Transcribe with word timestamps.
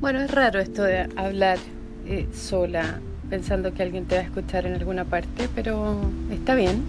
Bueno, 0.00 0.20
es 0.20 0.30
raro 0.30 0.60
esto 0.60 0.84
de 0.84 1.08
hablar 1.16 1.58
eh, 2.06 2.28
sola 2.32 3.00
pensando 3.28 3.74
que 3.74 3.82
alguien 3.82 4.04
te 4.04 4.14
va 4.14 4.20
a 4.20 4.24
escuchar 4.24 4.64
en 4.64 4.74
alguna 4.74 5.04
parte, 5.04 5.48
pero 5.56 5.96
está 6.30 6.54
bien. 6.54 6.84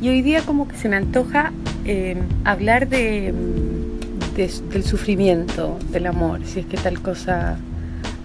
Y 0.00 0.08
hoy 0.08 0.22
día 0.22 0.42
como 0.42 0.66
que 0.66 0.76
se 0.76 0.88
me 0.88 0.96
antoja 0.96 1.52
eh, 1.84 2.16
hablar 2.42 2.88
de, 2.88 3.32
del 4.34 4.82
sufrimiento, 4.82 5.78
del 5.90 6.06
amor, 6.06 6.40
si 6.44 6.58
es 6.58 6.66
que 6.66 6.76
tal 6.78 7.00
cosa 7.00 7.58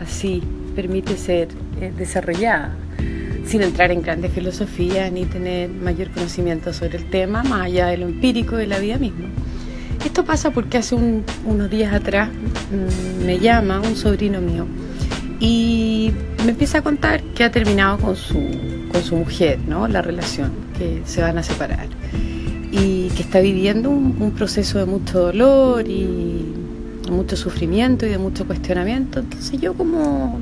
así 0.02 0.42
permite 0.76 1.16
ser 1.16 1.50
eh, 1.80 1.94
desarrollada, 1.96 2.76
sin 3.46 3.62
entrar 3.62 3.92
en 3.92 4.02
grandes 4.02 4.32
filosofías 4.32 5.12
ni 5.12 5.26
tener 5.26 5.70
mayor 5.70 6.10
conocimiento 6.10 6.74
sobre 6.74 6.98
el 6.98 7.08
tema, 7.12 7.44
más 7.44 7.68
allá 7.68 7.88
de 7.88 7.98
lo 7.98 8.08
empírico 8.08 8.56
de 8.58 8.66
la 8.66 8.80
vida 8.80 8.98
misma. 8.98 9.30
Esto 10.18 10.26
pasa 10.26 10.50
porque 10.50 10.80
hace 10.80 10.96
unos 10.96 11.70
días 11.70 11.94
atrás 11.94 12.30
mm, 12.32 13.24
me 13.24 13.38
llama 13.38 13.80
un 13.80 13.96
sobrino 13.96 14.42
mío 14.42 14.66
y 15.40 16.12
me 16.44 16.54
empieza 16.54 16.80
a 16.80 16.82
contar 16.82 17.22
que 17.36 17.44
ha 17.44 17.52
terminado 17.52 18.00
con 18.00 18.16
su, 18.16 18.34
con 18.92 19.04
su 19.04 19.16
mujer, 19.16 19.60
¿no? 19.68 19.88
la 19.88 20.02
relación, 20.02 20.54
que 20.76 21.04
se 21.06 21.22
van 21.22 21.38
a 21.38 21.44
separar 21.44 21.86
y 22.72 23.10
que 23.10 23.22
está 23.22 23.42
viviendo 23.42 23.92
un, 23.92 24.32
proceso 24.32 24.80
de 24.80 24.88
mucho 24.88 25.20
dolor 25.20 25.88
y 25.88 26.52
mucho 27.12 27.38
sufrimiento 27.38 28.08
y 28.08 28.10
de 28.10 28.18
mucho 28.18 28.48
cuestionamiento. 28.48 29.20
Entonces 29.20 29.62
yo 29.62 29.76
como 29.76 30.40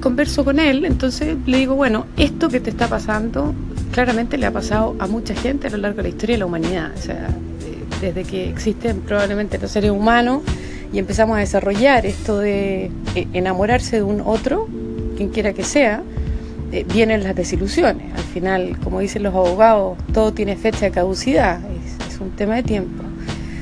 converso 0.00 0.46
con 0.46 0.58
él, 0.58 0.86
entonces 0.86 1.36
le 1.44 1.58
digo, 1.58 1.74
bueno, 1.74 2.06
esto 2.16 2.48
que 2.48 2.58
te 2.58 2.70
está 2.70 2.88
pasando 2.88 3.52
claramente 3.92 4.38
le 4.38 4.46
ha 4.46 4.50
pasado 4.50 4.96
a 4.98 5.06
mucha 5.08 5.34
gente 5.34 5.66
a 5.66 5.70
lo 5.72 5.76
largo 5.76 5.98
de 5.98 6.04
la 6.04 6.08
historia 6.08 6.36
de 6.36 6.38
la 6.38 6.46
humanidad. 6.46 6.90
O 6.96 7.02
sea, 7.02 7.28
desde 8.02 8.24
que 8.24 8.50
existen 8.50 9.00
probablemente 9.00 9.58
los 9.58 9.70
seres 9.70 9.92
humanos 9.92 10.42
y 10.92 10.98
empezamos 10.98 11.36
a 11.36 11.40
desarrollar 11.40 12.04
esto 12.04 12.38
de 12.38 12.90
eh, 13.14 13.28
enamorarse 13.32 13.96
de 13.96 14.02
un 14.02 14.20
otro, 14.20 14.68
quien 15.16 15.30
quiera 15.30 15.52
que 15.54 15.62
sea, 15.62 16.02
eh, 16.72 16.84
vienen 16.92 17.22
las 17.22 17.34
desilusiones. 17.34 18.12
Al 18.14 18.24
final, 18.24 18.76
como 18.82 19.00
dicen 19.00 19.22
los 19.22 19.34
abogados, 19.34 19.96
todo 20.12 20.32
tiene 20.32 20.56
fecha 20.56 20.86
de 20.86 20.90
caducidad, 20.90 21.60
es, 22.10 22.20
un 22.20 22.30
tema 22.36 22.54
de 22.54 22.62
tiempo. 22.62 23.02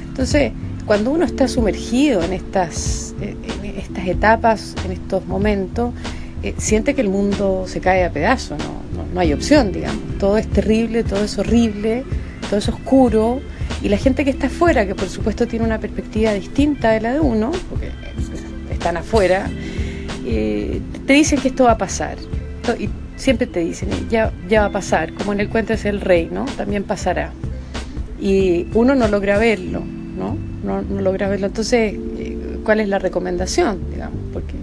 Entonces, 0.08 0.52
cuando 0.84 1.12
uno 1.12 1.25
está 1.25 1.48
sumergido 1.48 2.22
en 2.22 2.34
estas, 2.34 3.14
eh, 3.22 3.34
en 3.62 3.78
estas 3.78 4.06
etapas, 4.06 4.75
en 4.84 4.92
estos 4.92 5.25
momentos, 5.27 5.94
siente 6.58 6.94
que 6.94 7.00
el 7.00 7.08
mundo 7.08 7.64
se 7.66 7.80
cae 7.80 8.04
a 8.04 8.10
pedazos, 8.10 8.58
¿no? 8.58 9.02
No, 9.02 9.14
no 9.14 9.20
hay 9.20 9.32
opción, 9.32 9.72
digamos. 9.72 10.19
Todo 10.19 10.36
es 10.36 10.47
terrible, 10.47 11.04
todo 11.04 11.25
es 11.25 11.38
horrible, 11.38 12.04
todo 12.48 12.58
es 12.58 12.69
oscuro 12.69 13.41
y 13.83 13.89
la 13.89 13.97
gente 13.97 14.25
que 14.25 14.31
está 14.31 14.48
afuera, 14.48 14.86
que 14.86 14.95
por 14.95 15.09
supuesto 15.09 15.47
tiene 15.47 15.64
una 15.64 15.78
perspectiva 15.78 16.33
distinta 16.33 16.91
de 16.91 17.00
la 17.00 17.12
de 17.14 17.20
uno, 17.20 17.50
porque 17.69 17.91
están 18.70 18.97
afuera, 18.97 19.48
eh, 20.27 20.81
te 21.06 21.12
dicen 21.14 21.41
que 21.41 21.48
esto 21.48 21.64
va 21.64 21.72
a 21.72 21.78
pasar. 21.78 22.17
Y 22.78 22.89
siempre 23.17 23.47
te 23.47 23.61
dicen, 23.61 23.89
ya, 24.11 24.33
ya 24.48 24.61
va 24.62 24.67
a 24.67 24.72
pasar, 24.72 25.14
como 25.14 25.33
en 25.33 25.41
el 25.41 25.48
cuento 25.48 25.72
es 25.72 25.84
el 25.84 26.00
rey, 26.00 26.28
¿no? 26.31 26.45
También 26.45 26.84
pasará. 26.84 27.33
Y 28.20 28.67
uno 28.75 28.95
no 28.95 29.09
logra 29.09 29.39
verlo, 29.39 29.83
¿no? 29.83 30.37
No, 30.62 30.83
logra 31.00 31.28
verlo. 31.28 31.47
Entonces, 31.47 31.94
eh, 32.19 32.59
¿cuál 32.65 32.81
es 32.81 32.89
la 32.89 32.98
recomendación, 32.98 33.81
digamos? 33.91 34.19
Porque 34.33 34.55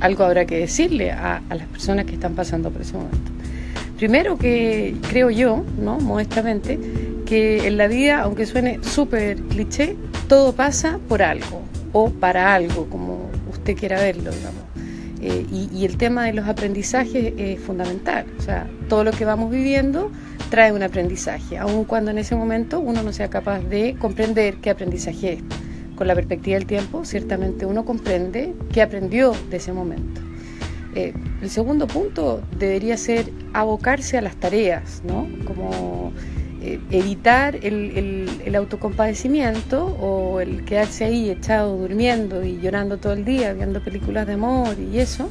algo 0.00 0.24
habrá 0.24 0.46
que 0.46 0.58
decirle 0.58 1.10
a, 1.10 1.42
a 1.48 1.54
las 1.54 1.66
personas 1.66 2.06
que 2.06 2.14
están 2.14 2.34
pasando 2.34 2.70
por 2.70 2.80
ese 2.80 2.94
momento. 2.94 3.30
Primero 3.98 4.36
que 4.36 4.96
creo 5.10 5.30
yo, 5.30 5.64
¿no? 5.80 5.98
Modestamente, 6.00 6.78
que 7.32 7.66
en 7.66 7.78
la 7.78 7.88
vida, 7.88 8.20
aunque 8.20 8.44
suene 8.44 8.78
súper 8.82 9.40
cliché, 9.44 9.96
todo 10.28 10.52
pasa 10.52 10.98
por 11.08 11.22
algo 11.22 11.62
o 11.92 12.10
para 12.10 12.54
algo, 12.54 12.90
como 12.90 13.30
usted 13.50 13.74
quiera 13.74 13.98
verlo, 13.98 14.30
digamos. 14.30 14.62
Eh, 15.22 15.46
y, 15.50 15.86
el 15.86 15.96
tema 15.96 16.26
de 16.26 16.34
los 16.34 16.46
aprendizajes 16.46 17.32
es 17.38 17.58
fundamental. 17.58 18.26
O 18.38 18.42
sea, 18.42 18.68
todo 18.86 19.02
lo 19.02 19.12
que 19.12 19.24
vamos 19.24 19.50
viviendo 19.50 20.12
trae 20.50 20.72
un 20.72 20.82
aprendizaje, 20.82 21.56
aun 21.56 21.86
cuando 21.86 22.10
en 22.10 22.18
ese 22.18 22.34
momento 22.34 22.80
uno 22.80 23.02
no 23.02 23.14
sea 23.14 23.30
capaz 23.30 23.60
de 23.60 23.96
comprender 23.98 24.56
qué 24.56 24.68
aprendizaje 24.68 25.32
es. 25.32 25.42
Con 25.96 26.08
la 26.08 26.14
perspectiva 26.14 26.56
del 26.58 26.66
tiempo, 26.66 27.06
ciertamente 27.06 27.64
uno 27.64 27.86
comprende 27.86 28.52
qué 28.74 28.82
aprendió 28.82 29.32
de 29.48 29.56
ese 29.56 29.72
momento. 29.72 30.20
Eh, 30.94 31.14
el 31.40 31.48
segundo 31.48 31.86
punto 31.86 32.42
debería 32.58 32.98
ser 32.98 33.32
abocarse 33.54 34.18
a 34.18 34.20
las 34.20 34.36
tareas, 34.36 35.00
¿no? 35.06 35.26
Como 35.46 36.12
eh, 36.64 36.78
evitar 36.92 37.56
el, 37.56 38.28
el, 38.44 38.54
autocompadecimiento 38.54 39.84
o 39.84 40.40
el 40.40 40.64
quedarse 40.64 41.04
ahí 41.04 41.28
echado 41.28 41.76
durmiendo 41.76 42.44
y 42.44 42.60
llorando 42.60 42.98
todo 42.98 43.14
el 43.14 43.24
día, 43.24 43.52
viendo 43.52 43.80
películas 43.80 44.28
de 44.28 44.34
amor 44.34 44.76
y 44.78 45.00
eso, 45.00 45.28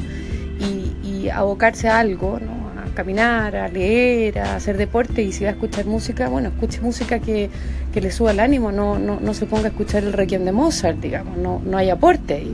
y, 0.59 1.30
abocarse 1.30 1.88
a 1.88 2.00
algo, 2.00 2.38
¿no? 2.40 2.52
a 2.81 2.94
caminar, 2.94 3.56
a 3.56 3.69
leer, 3.69 4.40
a 4.40 4.56
hacer 4.58 4.75
deporte 4.75 5.22
y 5.22 5.31
si 5.31 5.46
va 5.46 5.52
a 5.52 5.53
escuchar 5.53 5.86
música, 5.86 6.28
bueno, 6.28 6.50
escuche 6.50 6.81
música 6.81 7.19
que, 7.19 7.50
que 7.94 8.02
le 8.02 8.12
suba 8.12 8.31
el 8.31 8.42
ánimo, 8.42 8.74
no, 8.74 9.00
no, 9.00 9.19
no, 9.22 9.34
se 9.34 9.46
ponga 9.46 9.68
a 9.68 9.69
escuchar 9.69 10.03
el 10.03 10.12
requiem 10.12 10.44
de 10.44 10.52
Mozart, 10.52 11.00
digamos, 11.00 11.38
no, 11.38 11.62
no 11.63 11.78
hay 11.78 11.90
aporte. 11.90 12.46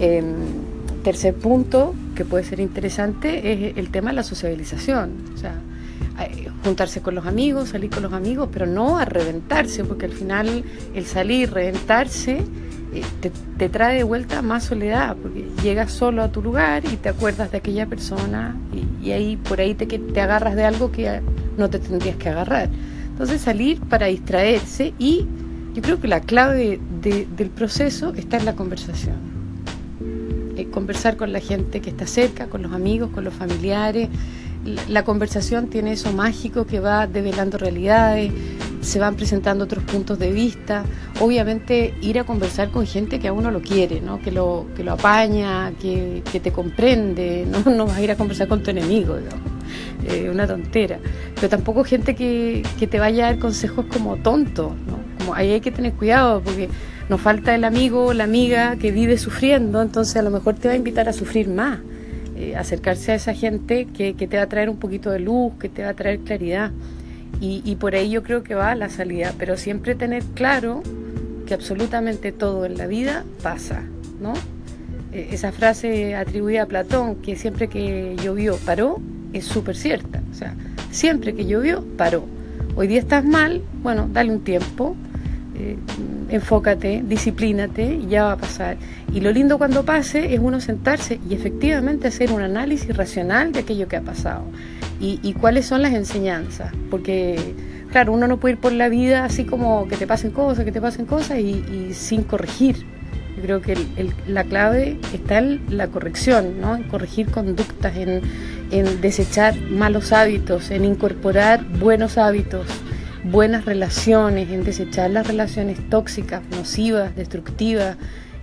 Em, 0.00 0.24
tercer 1.04 1.34
punto 1.34 1.94
que 2.16 2.24
puede 2.24 2.42
ser 2.42 2.58
interesante 2.58 3.52
es 3.52 3.76
el 3.76 3.90
tema 3.90 4.10
de 4.10 4.16
la 4.16 4.24
sociabilización. 4.24 5.12
Juntarse 6.64 7.00
con 7.00 7.14
los 7.14 7.26
amigos, 7.26 7.70
salir 7.70 7.90
con 7.90 8.02
los 8.02 8.12
amigos, 8.12 8.48
pero 8.52 8.66
no 8.66 8.98
a 8.98 9.04
reventarse, 9.04 9.84
porque 9.84 10.06
al 10.06 10.12
final 10.12 10.64
el 10.94 11.06
salir, 11.06 11.52
reventarse, 11.52 12.42
eh, 12.92 13.02
te, 13.58 13.68
trae 13.68 13.98
de 13.98 14.02
vuelta 14.02 14.42
más 14.42 14.64
soledad, 14.64 15.16
porque 15.16 15.46
llegas 15.62 15.92
solo 15.92 16.22
a 16.22 16.32
tu 16.32 16.42
lugar 16.42 16.84
y 16.86 16.96
te 16.96 17.10
acuerdas 17.10 17.50
de 17.52 17.58
aquella 17.58 17.86
persona 17.86 18.56
y, 19.02 19.10
ahí 19.12 19.36
por 19.36 19.60
ahí 19.60 19.74
te, 19.74 19.86
te 19.86 20.20
agarras 20.20 20.56
de 20.56 20.64
algo 20.64 20.90
que 20.90 21.20
no 21.56 21.70
te 21.70 21.78
tendrías 21.78 22.16
que 22.16 22.28
agarrar. 22.28 22.68
Entonces 23.10 23.40
salir 23.40 23.80
para 23.80 24.06
distraerse 24.06 24.94
y 24.98 25.26
yo 25.74 25.82
creo 25.82 26.00
que 26.00 26.08
la 26.08 26.20
clave 26.20 26.80
del 27.02 27.50
proceso 27.50 28.12
está 28.14 28.36
en 28.36 28.44
la 28.44 28.54
conversación. 28.54 29.16
Eh, 30.56 30.66
conversar 30.70 31.16
con 31.16 31.32
la 31.32 31.40
gente 31.40 31.80
que 31.80 31.90
está 31.90 32.06
cerca, 32.06 32.46
con 32.46 32.62
los 32.62 32.72
amigos, 32.72 33.10
con 33.10 33.24
los 33.24 33.34
familiares, 33.34 34.08
la 34.88 35.04
conversación 35.04 35.68
tiene 35.68 35.92
eso 35.92 36.12
mágico 36.12 36.66
que 36.66 36.80
va 36.80 37.06
develando 37.06 37.58
realidades, 37.58 38.32
se 38.80 38.98
van 38.98 39.16
presentando 39.16 39.64
otros 39.64 39.84
puntos 39.84 40.18
de 40.18 40.30
vista. 40.30 40.84
Obviamente 41.20 41.94
ir 42.00 42.18
a 42.18 42.24
conversar 42.24 42.70
con 42.70 42.86
gente 42.86 43.18
que 43.18 43.28
a 43.28 43.32
uno 43.32 43.50
lo 43.50 43.60
quiere, 43.60 44.00
¿no? 44.00 44.20
que, 44.20 44.30
lo, 44.30 44.66
que 44.76 44.84
lo 44.84 44.92
apaña, 44.92 45.72
que, 45.80 46.22
te 46.30 46.52
comprende, 46.52 47.46
¿no? 47.50 47.70
no 47.70 47.86
vas 47.86 47.96
a 47.96 48.02
ir 48.02 48.10
a 48.10 48.16
conversar 48.16 48.48
con 48.48 48.62
tu 48.62 48.70
enemigo, 48.70 49.16
eh, 50.06 50.30
una 50.30 50.46
tontera. 50.46 50.98
Pero 51.34 51.48
tampoco 51.48 51.84
gente 51.84 52.14
que, 52.14 52.62
que, 52.78 52.86
te 52.86 52.98
vaya 52.98 53.26
a 53.26 53.30
dar 53.32 53.38
consejos 53.38 53.86
como 53.92 54.16
tontos, 54.16 54.72
¿no? 54.86 54.98
como 55.18 55.34
ahí 55.34 55.52
hay 55.52 55.60
que 55.60 55.70
tener 55.70 55.92
cuidado 55.94 56.40
porque 56.42 56.68
nos 57.08 57.20
falta 57.20 57.54
el 57.54 57.64
amigo 57.64 58.06
o 58.06 58.12
la 58.12 58.24
amiga 58.24 58.76
que 58.76 58.92
vive 58.92 59.18
sufriendo, 59.18 59.82
entonces 59.82 60.16
a 60.16 60.22
lo 60.22 60.30
mejor 60.30 60.54
te 60.54 60.68
va 60.68 60.74
a 60.74 60.76
invitar 60.76 61.08
a 61.08 61.12
sufrir 61.12 61.48
más. 61.48 61.78
Eh, 62.40 62.54
acercarse 62.54 63.10
a 63.10 63.14
esa 63.16 63.34
gente 63.34 63.86
que, 63.86 64.14
te 64.14 64.36
va 64.36 64.44
a 64.44 64.48
traer 64.48 64.70
un 64.70 64.76
poquito 64.76 65.10
de 65.10 65.18
luz, 65.18 65.54
que 65.58 65.68
te 65.68 65.82
va 65.82 65.88
a 65.88 65.94
traer 65.94 66.20
claridad. 66.20 66.70
Y, 67.40 67.76
por 67.76 67.94
ahí 67.94 68.10
yo 68.10 68.22
creo 68.22 68.42
que 68.42 68.54
va 68.54 68.74
la 68.74 68.88
salida, 68.88 69.32
pero 69.38 69.56
siempre 69.56 69.94
tener 69.94 70.22
claro 70.34 70.82
que 71.46 71.54
absolutamente 71.54 72.30
todo 72.32 72.64
en 72.64 72.76
la 72.76 72.86
vida 72.86 73.24
pasa, 73.42 73.82
¿no? 74.20 74.34
Eh, 75.12 75.30
esa 75.32 75.50
frase 75.52 76.14
atribuida 76.14 76.62
a 76.62 76.66
Platón, 76.66 77.16
que 77.16 77.34
siempre 77.34 77.68
que 77.68 78.16
llovió 78.22 78.56
paró, 78.56 79.00
es 79.32 79.44
súper 79.44 79.76
cierta. 79.76 80.20
O 80.30 80.34
sea, 80.34 80.54
siempre 80.92 81.34
que 81.34 81.44
llovió 81.44 81.84
paró. 81.96 82.24
Hoy 82.76 82.86
día 82.86 83.00
estás 83.00 83.24
mal, 83.24 83.62
bueno, 83.82 84.08
dale 84.12 84.32
un 84.32 84.40
tiempo, 84.40 84.96
eh, 85.58 85.76
enfócate, 86.30 87.02
disciplínate 87.04 88.00
ya 88.08 88.24
va 88.24 88.32
a 88.32 88.36
pasar. 88.36 88.76
Y 89.12 89.20
lo 89.20 89.32
lindo 89.32 89.58
cuando 89.58 89.84
pase 89.84 90.32
es 90.32 90.40
uno 90.40 90.60
sentarse 90.60 91.18
y 91.28 91.34
efectivamente 91.34 92.06
hacer 92.06 92.30
un 92.30 92.42
análisis 92.42 92.96
racional 92.96 93.50
de 93.50 93.60
aquello 93.60 93.88
que 93.88 93.96
ha 93.96 94.02
pasado 94.02 94.44
y, 95.00 95.32
cuáles 95.34 95.66
son 95.66 95.82
las 95.82 95.94
enseñanzas. 95.94 96.72
Porque, 96.90 97.54
claro, 97.90 98.12
uno 98.12 98.28
no 98.28 98.38
puede 98.38 98.54
ir 98.54 98.60
por 98.60 98.72
la 98.72 98.88
vida 98.88 99.24
así 99.24 99.44
como 99.44 99.88
que 99.88 99.96
te 99.96 100.06
pasen 100.06 100.30
cosas, 100.30 100.64
que 100.64 100.72
te 100.72 100.80
pasen 100.80 101.06
cosas 101.06 101.40
y, 101.40 101.92
sin 101.92 102.22
corregir. 102.22 102.86
Yo 103.36 103.42
creo 103.42 103.60
que 103.60 103.76
la 104.26 104.44
clave 104.44 104.98
está 105.12 105.38
en 105.38 105.62
la 105.70 105.88
corrección, 105.88 106.60
¿no? 106.60 106.76
en 106.76 106.84
corregir 106.84 107.30
conductas, 107.30 107.96
en, 107.96 108.20
en 108.70 109.00
desechar 109.00 109.56
malos 109.70 110.12
hábitos, 110.12 110.70
en 110.70 110.84
incorporar 110.84 111.64
buenos 111.64 112.18
hábitos 112.18 112.66
buenas 113.30 113.64
relaciones, 113.64 114.50
en 114.50 114.64
desechar 114.64 115.10
las 115.10 115.26
relaciones 115.26 115.88
tóxicas, 115.90 116.42
nocivas, 116.50 117.14
destructivas. 117.14 117.96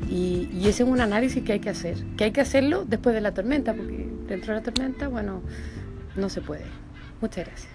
Y, 0.09 0.49
ese 0.61 0.83
es 0.83 0.89
un 0.89 1.01
análisis 1.01 1.43
que 1.43 1.53
hay 1.53 1.59
que 1.59 1.69
hacer, 1.69 1.97
que 2.17 2.25
hay 2.25 2.31
que 2.31 2.41
hacerlo 2.41 2.85
después 2.85 3.15
de 3.15 3.21
la 3.21 3.33
tormenta, 3.33 3.73
porque 3.73 4.07
dentro 4.27 4.53
de 4.53 4.59
la 4.59 4.63
tormenta, 4.63 5.07
bueno, 5.07 5.41
no 6.15 6.29
se 6.29 6.41
puede. 6.41 6.65
Muchas 7.21 7.45
gracias. 7.45 7.74